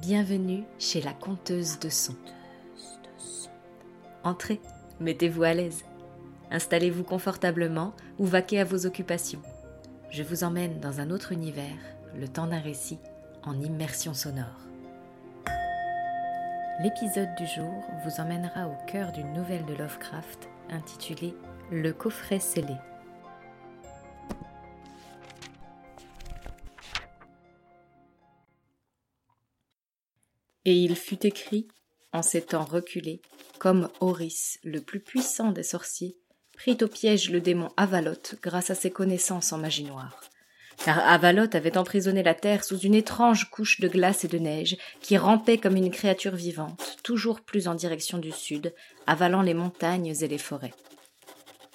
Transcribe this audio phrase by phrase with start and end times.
[0.00, 2.14] Bienvenue chez la conteuse de son.
[4.22, 4.60] Entrez,
[5.00, 5.84] mettez-vous à l'aise.
[6.52, 9.42] Installez-vous confortablement ou vaquez à vos occupations.
[10.10, 11.76] Je vous emmène dans un autre univers,
[12.16, 13.00] le temps d'un récit,
[13.42, 14.68] en immersion sonore.
[16.80, 21.34] L'épisode du jour vous emmènera au cœur d'une nouvelle de Lovecraft intitulée
[21.72, 22.76] Le coffret scellé.
[30.64, 31.68] Et il fut écrit,
[32.12, 33.20] en ces temps reculés,
[33.58, 36.16] comme Horis, le plus puissant des sorciers,
[36.54, 40.20] prit au piège le démon Avaloth grâce à ses connaissances en magie noire.
[40.84, 44.76] Car Avaloth avait emprisonné la terre sous une étrange couche de glace et de neige
[45.00, 48.74] qui rampait comme une créature vivante, toujours plus en direction du sud,
[49.06, 50.74] avalant les montagnes et les forêts.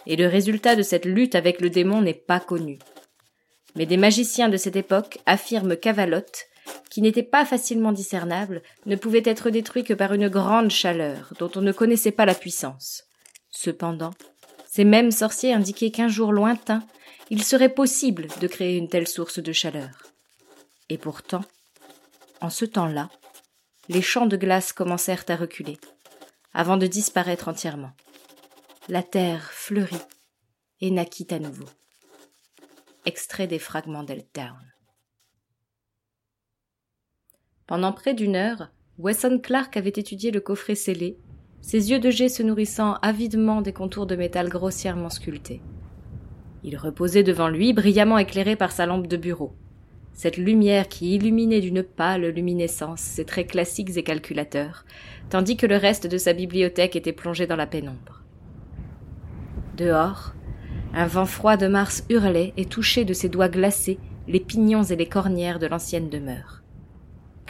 [0.05, 2.79] Et le résultat de cette lutte avec le démon n'est pas connu.
[3.75, 6.45] Mais des magiciens de cette époque affirment qu'Avaloth,
[6.89, 11.51] qui n'était pas facilement discernable, ne pouvait être détruit que par une grande chaleur, dont
[11.55, 13.03] on ne connaissait pas la puissance.
[13.49, 14.13] Cependant,
[14.65, 16.83] ces mêmes sorciers indiquaient qu'un jour lointain,
[17.29, 20.03] il serait possible de créer une telle source de chaleur.
[20.89, 21.43] Et pourtant,
[22.41, 23.09] en ce temps-là,
[23.89, 25.77] les champs de glace commencèrent à reculer,
[26.53, 27.91] avant de disparaître entièrement.
[28.89, 29.95] La terre fleurit
[30.81, 31.69] et naquit à nouveau.
[33.05, 34.72] Extrait des fragments d'Eltown.
[37.65, 38.69] Pendant près d'une heure,
[38.99, 41.17] Wesson Clark avait étudié le coffret scellé,
[41.61, 45.61] ses yeux de jet se nourrissant avidement des contours de métal grossièrement sculptés.
[46.63, 49.53] Il reposait devant lui, brillamment éclairé par sa lampe de bureau.
[50.11, 54.85] Cette lumière qui illuminait d'une pâle luminescence ses traits classiques et calculateurs,
[55.29, 58.23] tandis que le reste de sa bibliothèque était plongé dans la pénombre.
[59.77, 60.33] Dehors,
[60.93, 64.95] un vent froid de mars hurlait et touchait de ses doigts glacés les pignons et
[64.95, 66.62] les cornières de l'ancienne demeure.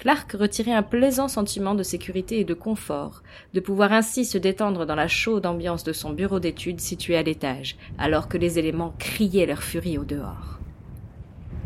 [0.03, 3.23] Clark retirait un plaisant sentiment de sécurité et de confort,
[3.53, 7.23] de pouvoir ainsi se détendre dans la chaude ambiance de son bureau d'études situé à
[7.23, 10.59] l'étage, alors que les éléments criaient leur furie au dehors.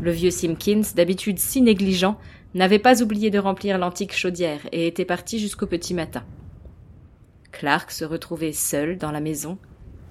[0.00, 2.16] Le vieux Simpkins, d'habitude si négligent,
[2.54, 6.22] n'avait pas oublié de remplir l'antique chaudière et était parti jusqu'au petit matin.
[7.50, 9.58] Clark se retrouvait seul dans la maison,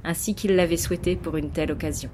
[0.03, 2.09] ainsi qu'il l'avait souhaité pour une telle occasion.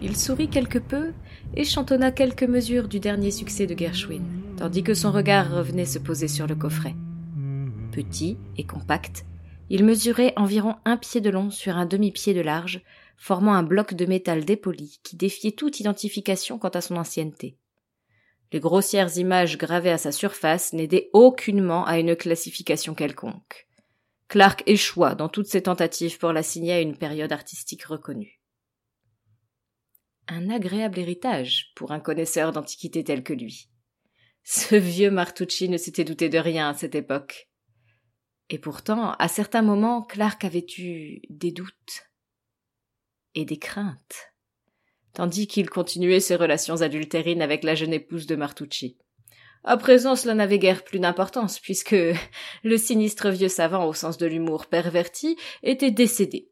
[0.00, 1.12] Il sourit quelque peu
[1.54, 4.22] et chantonna quelques mesures du dernier succès de Gershwin,
[4.56, 6.94] tandis que son regard revenait se poser sur le coffret.
[7.92, 9.24] Petit et compact,
[9.68, 12.82] il mesurait environ un pied de long sur un demi-pied de large,
[13.16, 17.56] formant un bloc de métal dépoli qui défiait toute identification quant à son ancienneté.
[18.52, 23.66] Les grossières images gravées à sa surface n'aidaient aucunement à une classification quelconque.
[24.28, 28.41] Clark échoua dans toutes ses tentatives pour l'assigner à une période artistique reconnue.
[30.34, 33.68] Un agréable héritage pour un connaisseur d'antiquité tel que lui.
[34.44, 37.50] Ce vieux Martucci ne s'était douté de rien à cette époque.
[38.48, 42.08] Et pourtant, à certains moments, Clark avait eu des doutes
[43.34, 44.32] et des craintes,
[45.12, 48.96] tandis qu'il continuait ses relations adultérines avec la jeune épouse de Martucci.
[49.64, 51.94] À présent, cela n'avait guère plus d'importance, puisque
[52.64, 56.51] le sinistre vieux savant, au sens de l'humour perverti, était décédé,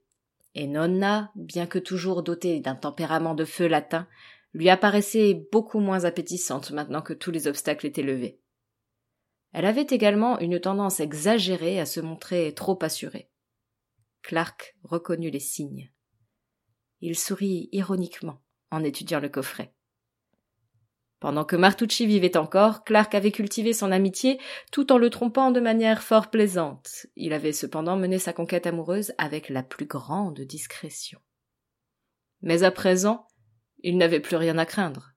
[0.54, 4.08] et Nonna, bien que toujours dotée d'un tempérament de feu latin,
[4.52, 8.40] lui apparaissait beaucoup moins appétissante maintenant que tous les obstacles étaient levés.
[9.52, 13.30] Elle avait également une tendance exagérée à se montrer trop assurée.
[14.22, 15.92] Clark reconnut les signes.
[17.00, 19.74] Il sourit ironiquement en étudiant le coffret.
[21.20, 24.40] Pendant que Martucci vivait encore, Clark avait cultivé son amitié
[24.72, 27.06] tout en le trompant de manière fort plaisante.
[27.14, 31.20] Il avait cependant mené sa conquête amoureuse avec la plus grande discrétion.
[32.40, 33.26] Mais à présent,
[33.82, 35.12] il n'avait plus rien à craindre.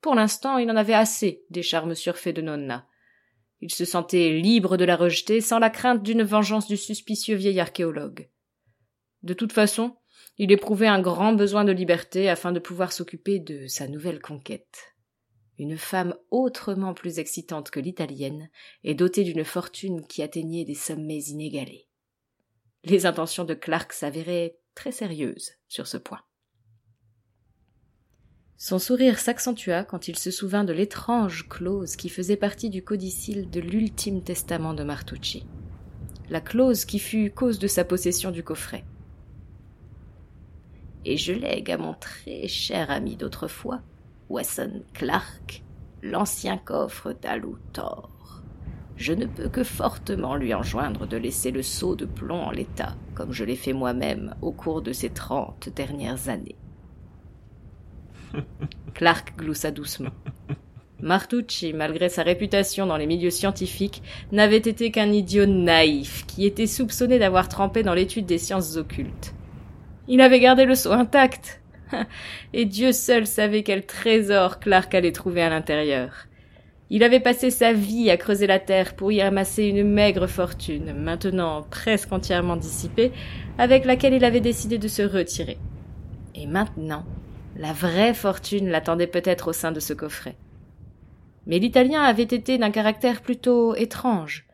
[0.00, 2.88] Pour l'instant, il en avait assez des charmes surfaits de Nonna.
[3.60, 7.60] Il se sentait libre de la rejeter sans la crainte d'une vengeance du suspicieux vieil
[7.60, 8.28] archéologue.
[9.22, 9.96] De toute façon,
[10.38, 14.93] il éprouvait un grand besoin de liberté afin de pouvoir s'occuper de sa nouvelle conquête
[15.58, 18.50] une femme autrement plus excitante que l'italienne
[18.82, 21.88] et dotée d'une fortune qui atteignait des sommets inégalés.
[22.84, 26.20] Les intentions de Clark s'avéraient très sérieuses sur ce point.
[28.56, 33.50] Son sourire s'accentua quand il se souvint de l'étrange clause qui faisait partie du codicile
[33.50, 35.46] de l'ultime testament de Martucci.
[36.30, 38.84] La clause qui fut cause de sa possession du coffret.
[41.04, 43.82] Et je lègue à mon très cher ami d'autrefois
[44.30, 45.62] Wesson Clark,
[46.02, 48.10] l'ancien coffre d'Alutor.
[48.96, 52.94] Je ne peux que fortement lui enjoindre de laisser le seau de plomb en l'état,
[53.14, 56.56] comme je l'ai fait moi-même au cours de ces trente dernières années.
[58.94, 60.12] Clark gloussa doucement.
[61.00, 66.66] Martucci, malgré sa réputation dans les milieux scientifiques, n'avait été qu'un idiot naïf qui était
[66.66, 69.34] soupçonné d'avoir trempé dans l'étude des sciences occultes.
[70.06, 71.60] Il avait gardé le seau intact.
[72.52, 76.26] Et Dieu seul savait quel trésor Clark allait trouver à l'intérieur.
[76.90, 80.92] Il avait passé sa vie à creuser la terre pour y amasser une maigre fortune,
[80.92, 83.10] maintenant presque entièrement dissipée,
[83.58, 85.58] avec laquelle il avait décidé de se retirer.
[86.34, 87.04] Et maintenant,
[87.56, 90.36] la vraie fortune l'attendait peut-être au sein de ce coffret.
[91.46, 94.46] Mais l'Italien avait été d'un caractère plutôt étrange,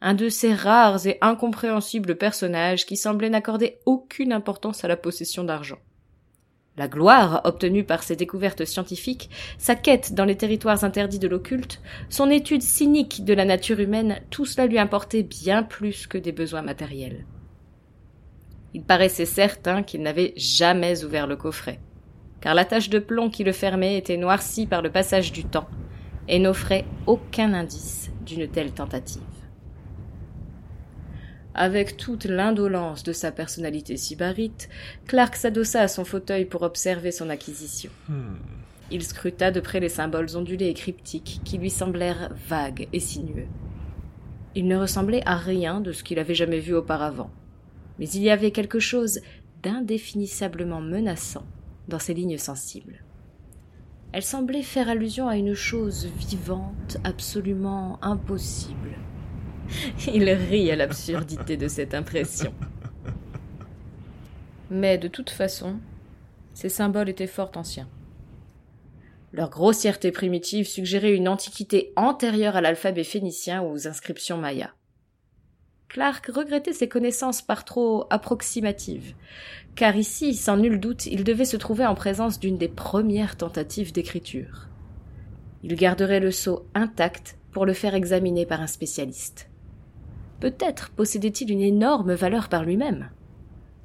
[0.00, 5.44] un de ces rares et incompréhensibles personnages qui semblaient n'accorder aucune importance à la possession
[5.44, 5.78] d'argent.
[6.78, 11.80] La gloire obtenue par ses découvertes scientifiques, sa quête dans les territoires interdits de l'occulte,
[12.10, 16.32] son étude cynique de la nature humaine, tout cela lui importait bien plus que des
[16.32, 17.24] besoins matériels.
[18.74, 21.80] Il paraissait certain qu'il n'avait jamais ouvert le coffret,
[22.42, 25.68] car la tache de plomb qui le fermait était noircie par le passage du temps
[26.28, 29.35] et n'offrait aucun indice d'une telle tentative.
[31.58, 34.68] Avec toute l'indolence de sa personnalité sybarite,
[35.06, 37.90] Clark s'adossa à son fauteuil pour observer son acquisition.
[38.10, 38.34] Hmm.
[38.90, 43.46] Il scruta de près les symboles ondulés et cryptiques qui lui semblèrent vagues et sinueux.
[44.54, 47.30] Ils ne ressemblaient à rien de ce qu'il avait jamais vu auparavant.
[47.98, 49.20] Mais il y avait quelque chose
[49.62, 51.46] d'indéfinissablement menaçant
[51.88, 53.02] dans ces lignes sensibles.
[54.12, 58.98] Elles semblaient faire allusion à une chose vivante, absolument impossible,
[60.12, 62.52] Il rit à l'absurdité de cette impression.
[64.70, 65.76] Mais de toute façon,
[66.54, 67.88] ces symboles étaient fort anciens.
[69.32, 74.72] Leur grossièreté primitive suggérait une antiquité antérieure à l'alphabet phénicien ou aux inscriptions mayas.
[75.88, 79.14] Clark regrettait ses connaissances par trop approximatives,
[79.76, 83.92] car ici, sans nul doute, il devait se trouver en présence d'une des premières tentatives
[83.92, 84.68] d'écriture.
[85.62, 89.48] Il garderait le sceau intact pour le faire examiner par un spécialiste.
[90.40, 93.10] Peut-être possédait-il une énorme valeur par lui-même.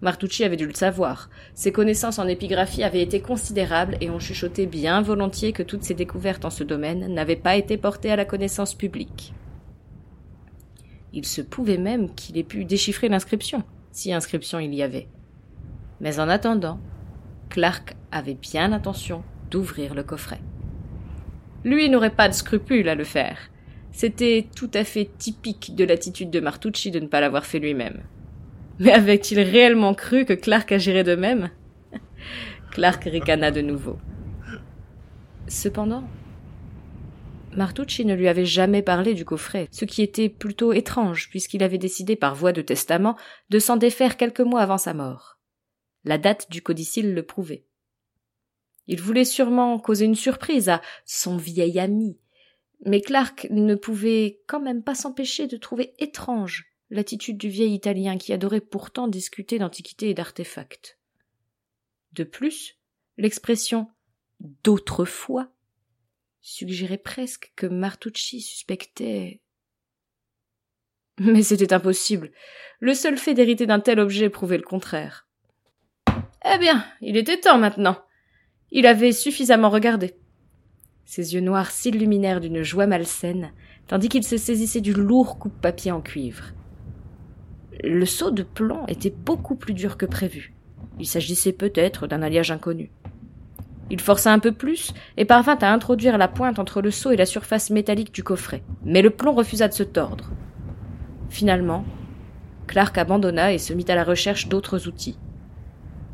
[0.02, 1.30] Martucci avait dû le savoir.
[1.54, 5.94] Ses connaissances en épigraphie avaient été considérables et on chuchotait bien volontiers que toutes ses
[5.94, 9.34] découvertes en ce domaine n'avaient pas été portées à la connaissance publique.
[11.14, 15.08] Il se pouvait même qu'il ait pu déchiffrer l'inscription, si inscription il y avait.
[16.00, 16.80] Mais en attendant,
[17.50, 20.40] Clark avait bien l'intention d'ouvrir le coffret.
[21.64, 23.51] Lui n'aurait pas de scrupule à le faire.
[23.92, 28.04] C'était tout à fait typique de l'attitude de Martucci de ne pas l'avoir fait lui-même.
[28.80, 31.52] Mais avait-il réellement cru que Clark agirait de même?
[32.72, 33.98] Clark ricana de nouveau.
[35.48, 36.04] Cependant,
[37.54, 41.78] Martucci ne lui avait jamais parlé du coffret, ce qui était plutôt étrange puisqu'il avait
[41.78, 43.18] décidé par voie de testament
[43.50, 45.38] de s'en défaire quelques mois avant sa mort.
[46.06, 47.66] La date du codicile le prouvait.
[48.88, 52.18] Il voulait sûrement causer une surprise à son vieil ami,
[52.86, 58.18] mais Clark ne pouvait quand même pas s'empêcher de trouver étrange l'attitude du vieil Italien
[58.18, 61.00] qui adorait pourtant discuter d'antiquités et d'artefacts.
[62.14, 62.78] De plus,
[63.18, 63.88] l'expression
[64.64, 65.52] d'autrefois
[66.42, 69.42] suggérait presque que Martucci suspectait.
[71.20, 72.32] Mais c'était impossible.
[72.80, 75.28] Le seul fait d'hériter d'un tel objet prouvait le contraire.
[76.44, 78.04] Eh bien, il était temps maintenant.
[78.72, 80.16] Il avait suffisamment regardé.
[81.06, 83.52] Ses yeux noirs s'illuminèrent d'une joie malsaine,
[83.88, 86.54] tandis qu'il se saisissait du lourd coupe-papier en cuivre.
[87.84, 90.54] Le seau de plomb était beaucoup plus dur que prévu.
[91.00, 92.92] Il s'agissait peut-être d'un alliage inconnu.
[93.90, 97.18] Il força un peu plus et parvint à introduire la pointe entre le seau et
[97.18, 100.30] la surface métallique du coffret, mais le plomb refusa de se tordre.
[101.30, 101.84] Finalement,
[102.68, 105.18] Clark abandonna et se mit à la recherche d'autres outils.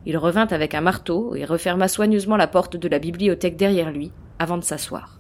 [0.08, 4.12] Il revint avec un marteau et referma soigneusement la porte de la bibliothèque derrière lui,
[4.39, 5.20] avant de s'asseoir.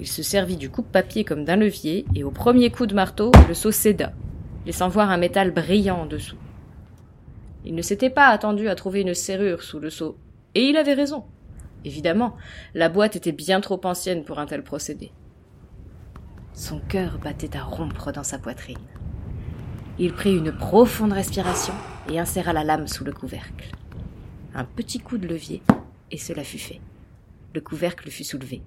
[0.00, 3.54] Il se servit du coupe-papier comme d'un levier, et au premier coup de marteau, le
[3.54, 4.12] seau céda,
[4.66, 6.36] laissant voir un métal brillant en dessous.
[7.64, 10.18] Il ne s'était pas attendu à trouver une serrure sous le seau,
[10.54, 11.24] et il avait raison.
[11.84, 12.36] Évidemment,
[12.74, 15.12] la boîte était bien trop ancienne pour un tel procédé.
[16.52, 18.78] Son cœur battait à rompre dans sa poitrine.
[19.98, 21.74] Il prit une profonde respiration
[22.10, 23.70] et inséra la lame sous le couvercle.
[24.54, 25.62] Un petit coup de levier
[26.14, 26.80] et cela fut fait.
[27.54, 28.62] Le couvercle fut soulevé.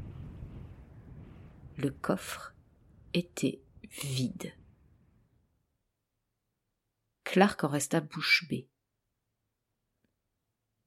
[1.77, 2.53] Le coffre
[3.13, 3.61] était
[4.03, 4.51] vide.
[7.23, 8.67] Clark en resta bouche bée.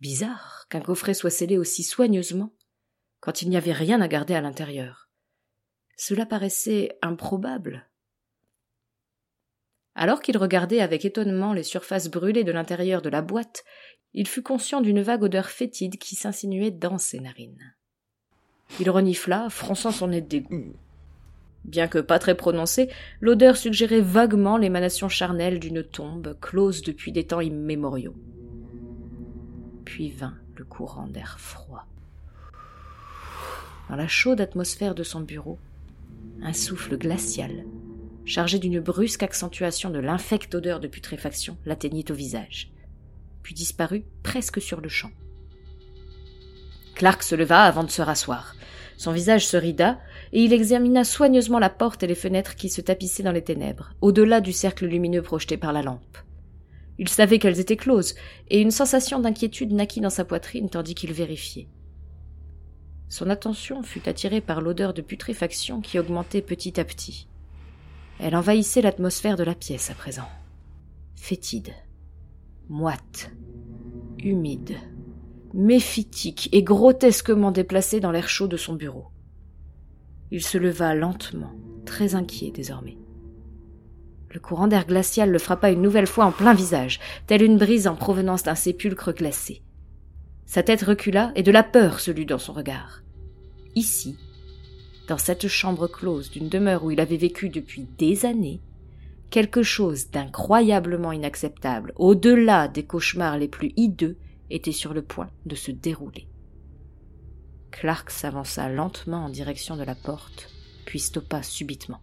[0.00, 2.55] Bizarre qu'un coffret soit scellé aussi soigneusement
[3.21, 5.09] quand il n'y avait rien à garder à l'intérieur.
[5.97, 7.90] Cela paraissait improbable.
[9.95, 13.65] Alors qu'il regardait avec étonnement les surfaces brûlées de l'intérieur de la boîte,
[14.15, 17.75] il fut conscient d'une vague odeur fétide qui s'insinuait dans ses narines.
[18.79, 20.75] Il renifla, fronçant son nez de dégoût.
[21.65, 22.89] Bien que pas très prononcée,
[23.21, 28.17] l'odeur suggérait vaguement l'émanation charnelle d'une tombe close depuis des temps immémoriaux.
[29.85, 31.87] Puis vint le courant d'air froid.
[33.89, 35.59] Dans la chaude atmosphère de son bureau,
[36.43, 37.65] un souffle glacial,
[38.31, 42.71] chargé d'une brusque accentuation de l'infecte odeur de putréfaction, l'atteignit au visage,
[43.43, 45.11] puis disparut presque sur le champ.
[46.95, 48.55] Clark se leva avant de se rasseoir.
[48.97, 49.99] Son visage se rida,
[50.33, 53.95] et il examina soigneusement la porte et les fenêtres qui se tapissaient dans les ténèbres,
[54.01, 56.19] au-delà du cercle lumineux projeté par la lampe.
[56.99, 58.15] Il savait qu'elles étaient closes,
[58.49, 61.69] et une sensation d'inquiétude naquit dans sa poitrine tandis qu'il vérifiait.
[63.09, 67.27] Son attention fut attirée par l'odeur de putréfaction qui augmentait petit à petit.
[68.23, 70.29] Elle envahissait l'atmosphère de la pièce à présent.
[71.17, 71.73] Fétide,
[72.69, 73.31] moite,
[74.19, 74.77] humide,
[75.55, 79.07] méphitique et grotesquement déplacé dans l'air chaud de son bureau.
[80.31, 81.53] Il se leva lentement,
[81.87, 82.99] très inquiet désormais.
[84.33, 87.89] Le courant d'air glacial le frappa une nouvelle fois en plein visage, telle une brise
[87.89, 89.62] en provenance d'un sépulcre glacé.
[90.45, 93.03] Sa tête recula et de la peur se lut dans son regard.
[93.75, 94.19] Ici,
[95.11, 98.61] dans cette chambre close d'une demeure où il avait vécu depuis des années,
[99.29, 104.17] quelque chose d'incroyablement inacceptable, au-delà des cauchemars les plus hideux,
[104.50, 106.29] était sur le point de se dérouler.
[107.73, 110.49] Clark s'avança lentement en direction de la porte,
[110.87, 112.00] puis stoppa subitement.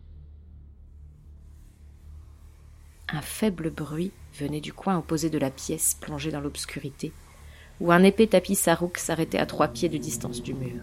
[3.07, 7.13] Un faible bruit venait du coin opposé de la pièce plongée dans l'obscurité,
[7.79, 10.81] où un épais tapis sarouk s'arrêtait à trois pieds de distance du mur.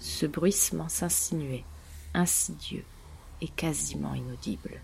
[0.00, 1.64] Ce bruissement s'insinuait,
[2.14, 2.84] insidieux
[3.40, 4.80] et quasiment inaudible.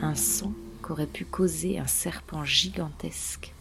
[0.00, 0.52] Un son
[0.82, 3.52] qu'aurait pu causer un serpent gigantesque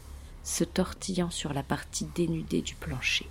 [0.44, 3.28] se tortillant sur la partie dénudée du plancher.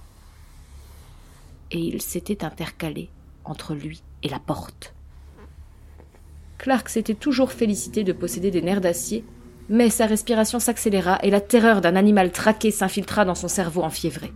[1.70, 3.08] Et il s'était intercalé
[3.44, 4.94] entre lui et la porte.
[6.58, 9.24] Clark s'était toujours félicité de posséder des nerfs d'acier,
[9.68, 14.32] mais sa respiration s'accéléra et la terreur d'un animal traqué s'infiltra dans son cerveau enfiévré.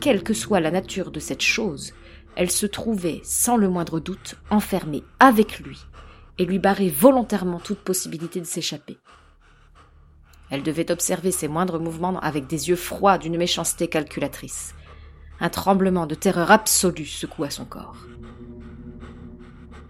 [0.00, 1.92] Quelle que soit la nature de cette chose,
[2.36, 5.78] elle se trouvait, sans le moindre doute, enfermée avec lui
[6.38, 8.98] et lui barrait volontairement toute possibilité de s'échapper.
[10.50, 14.74] Elle devait observer ses moindres mouvements avec des yeux froids d'une méchanceté calculatrice.
[15.40, 17.96] Un tremblement de terreur absolue secoua son corps.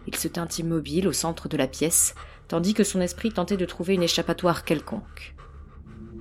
[0.06, 2.14] Il se tint immobile au centre de la pièce,
[2.48, 5.34] tandis que son esprit tentait de trouver une échappatoire quelconque.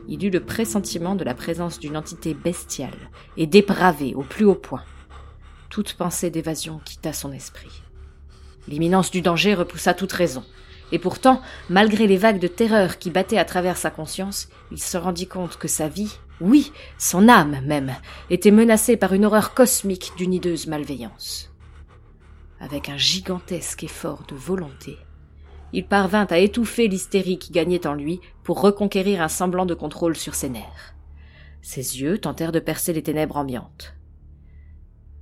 [0.07, 4.55] Il eut le pressentiment de la présence d'une entité bestiale et dépravée au plus haut
[4.55, 4.83] point.
[5.69, 7.81] Toute pensée d'évasion quitta son esprit.
[8.67, 10.43] L'imminence du danger repoussa toute raison.
[10.93, 14.97] Et pourtant, malgré les vagues de terreur qui battaient à travers sa conscience, il se
[14.97, 17.93] rendit compte que sa vie, oui, son âme même,
[18.29, 21.51] était menacée par une horreur cosmique d'une hideuse malveillance.
[22.61, 24.97] Avec un gigantesque effort de volonté,
[25.73, 30.15] il parvint à étouffer l'hystérie qui gagnait en lui pour reconquérir un semblant de contrôle
[30.15, 30.95] sur ses nerfs.
[31.61, 33.93] Ses yeux tentèrent de percer les ténèbres ambiantes.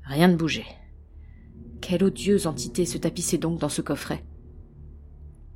[0.04, 0.68] Rien ne bougeait.
[1.82, 4.24] Quelle odieuse entité se tapissait donc dans ce coffret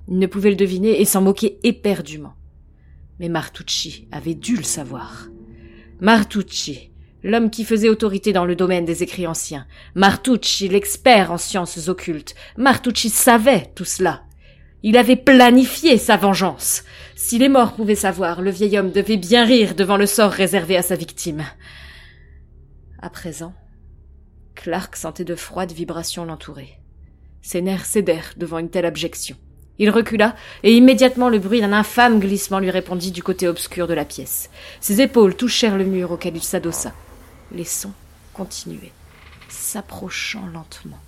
[0.08, 2.34] il ne pouvait le deviner et s'en moquer éperdument.
[3.20, 5.28] Mais Martucci avait dû le savoir.
[6.00, 6.90] Martucci,
[7.22, 9.68] l'homme qui faisait autorité dans le domaine des écrits anciens.
[9.94, 12.34] Martucci, l'expert en sciences occultes.
[12.58, 14.24] Martucci savait tout cela.
[14.82, 16.84] Il avait planifié sa vengeance.
[17.16, 20.78] Si les morts pouvaient savoir, le vieil homme devait bien rire devant le sort réservé
[20.78, 21.44] à sa victime.
[23.02, 23.54] À présent,
[24.56, 26.80] Clark sentait de froides vibrations l'entourer.
[27.42, 29.36] Ses nerfs cédèrent devant une telle abjection.
[29.80, 33.94] Il recula, et immédiatement le bruit d'un infâme glissement lui répondit du côté obscur de
[33.94, 34.50] la pièce.
[34.82, 36.94] Ses épaules touchèrent le mur auquel il s'adossa.
[37.54, 37.94] Les sons
[38.34, 38.92] continuaient,
[39.48, 41.00] s'approchant lentement.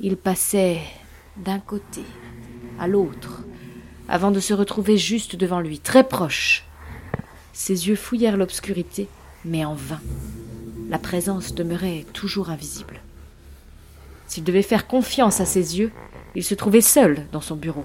[0.00, 0.80] Il passait
[1.36, 2.02] d'un côté
[2.78, 3.42] à l'autre,
[4.08, 6.64] avant de se retrouver juste devant lui, très proche.
[7.52, 9.08] Ses yeux fouillèrent l'obscurité,
[9.44, 10.00] mais en vain.
[10.88, 13.00] La présence demeurait toujours invisible.
[14.26, 15.92] S'il devait faire confiance à ses yeux,
[16.34, 17.84] il se trouvait seul dans son bureau.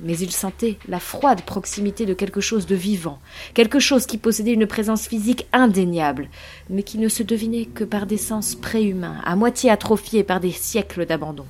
[0.00, 3.18] Mais il sentait la froide proximité de quelque chose de vivant,
[3.54, 6.28] quelque chose qui possédait une présence physique indéniable,
[6.68, 10.52] mais qui ne se devinait que par des sens préhumains, à moitié atrophiés par des
[10.52, 11.46] siècles d'abandon.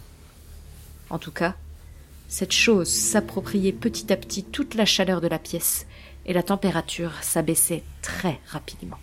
[1.10, 1.54] En tout cas,
[2.28, 5.86] cette chose s'appropriait petit à petit toute la chaleur de la pièce,
[6.26, 8.98] et la température s'abaissait très rapidement.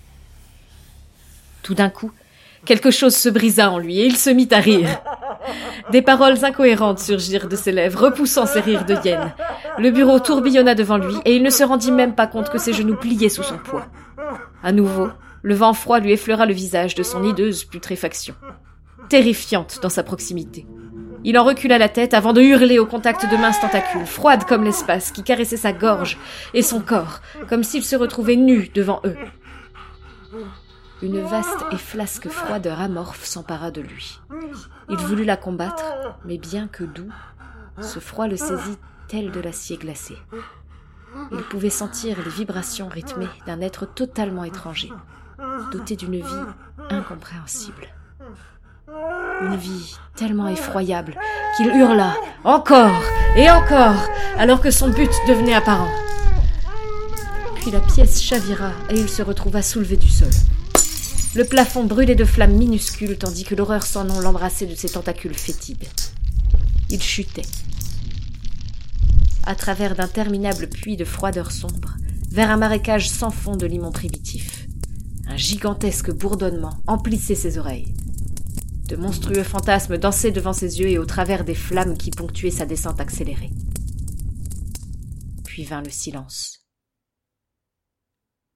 [1.61, 2.11] Tout d'un coup,
[2.65, 5.01] quelque chose se brisa en lui, et il se mit à rire.
[5.91, 9.33] Des paroles incohérentes surgirent de ses lèvres, repoussant ses rires de hyène.
[9.79, 12.73] Le bureau tourbillonna devant lui, et il ne se rendit même pas compte que ses
[12.73, 13.87] genoux pliaient sous son poids.
[14.61, 15.07] À nouveau,
[15.41, 18.35] le vent froid lui effleura le visage de son hideuse putréfaction,
[19.09, 20.65] terrifiante dans sa proximité.
[21.25, 24.63] Il en recula la tête avant de hurler au contact de minces tentacules, froides comme
[24.63, 26.17] l'espace, qui caressaient sa gorge
[26.53, 29.15] et son corps, comme s'il se retrouvait nu devant eux.
[31.01, 34.19] Une vaste et flasque froideur amorphe s'empara de lui.
[34.89, 35.83] Il voulut la combattre,
[36.25, 37.11] mais bien que doux,
[37.81, 38.77] ce froid le saisit
[39.07, 40.17] tel de l'acier glacé.
[41.31, 44.91] Il pouvait sentir les vibrations rythmées d'un être totalement étranger,
[45.71, 46.45] doté d'une vie
[46.89, 47.87] incompréhensible.
[48.89, 51.15] Une vie tellement effroyable
[51.55, 53.01] qu'il hurla encore
[53.35, 55.91] et encore alors que son but devenait apparent.
[57.55, 60.29] Puis la pièce chavira et il se retrouva soulevé du sol.
[61.33, 65.33] Le plafond brûlait de flammes minuscules tandis que l'horreur sans nom l'embrassait de ses tentacules
[65.33, 65.87] fétides.
[66.89, 67.41] Il chutait.
[69.45, 71.95] À travers d'interminables puits de froideur sombre,
[72.31, 74.67] vers un marécage sans fond de limon primitif.
[75.27, 77.93] Un gigantesque bourdonnement emplissait ses oreilles.
[78.87, 82.65] De monstrueux fantasmes dansaient devant ses yeux et au travers des flammes qui ponctuaient sa
[82.65, 83.51] descente accélérée.
[85.45, 86.67] Puis vint le silence.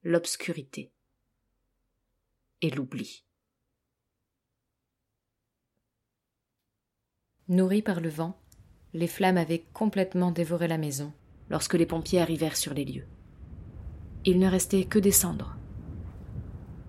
[0.03, 0.91] L'obscurité
[2.61, 3.23] et l'oubli.
[7.49, 8.41] Nourris par le vent,
[8.93, 11.13] les flammes avaient complètement dévoré la maison
[11.49, 13.07] lorsque les pompiers arrivèrent sur les lieux.
[14.25, 15.56] Il ne restait que des cendres.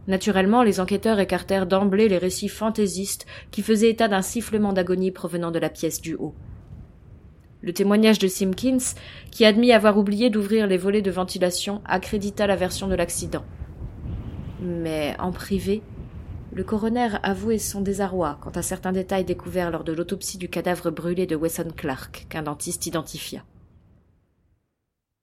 [0.08, 5.50] Naturellement, les enquêteurs écartèrent d'emblée les récits fantaisistes qui faisaient état d'un sifflement d'agonie provenant
[5.50, 6.34] de la pièce du haut.
[7.60, 8.94] Le témoignage de Simpkins,
[9.30, 13.44] qui admit avoir oublié d'ouvrir les volets de ventilation, accrédita la version de l'accident.
[14.62, 15.82] Mais en privé,
[16.54, 20.90] le coroner avouait son désarroi quant à certains détails découverts lors de l'autopsie du cadavre
[20.90, 23.44] brûlé de Wesson Clark, qu'un dentiste identifia.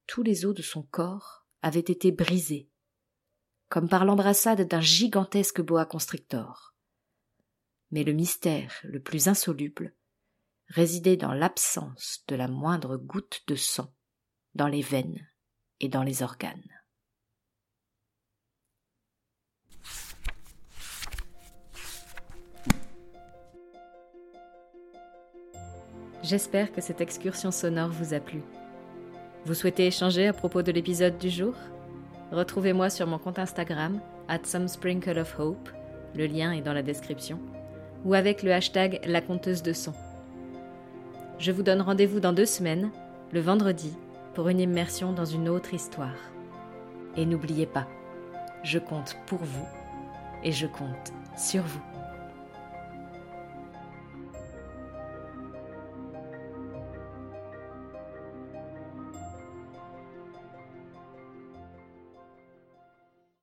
[0.05, 2.69] Tous les os de son corps avaient été brisés,
[3.69, 6.73] comme par l'embrassade d'un gigantesque boa constrictor.
[7.91, 9.93] Mais le mystère le plus insoluble
[10.67, 13.93] résidait dans l'absence de la moindre goutte de sang
[14.55, 15.27] dans les veines
[15.79, 16.63] et dans les organes.
[26.23, 28.41] J'espère que cette excursion sonore vous a plu.
[29.45, 31.53] Vous souhaitez échanger à propos de l'épisode du jour?
[32.31, 35.69] Retrouvez-moi sur mon compte Instagram, at some sprinkle of hope,
[36.15, 37.39] le lien est dans la description,
[38.03, 39.93] ou avec le hashtag la conteuse de son.
[41.37, 42.89] Je vous donne rendez-vous dans deux semaines,
[43.31, 43.93] le vendredi,
[44.33, 46.15] pour une immersion dans une autre histoire.
[47.17, 47.87] Et n'oubliez pas,
[48.63, 49.67] je compte pour vous
[50.43, 51.94] et je compte sur vous.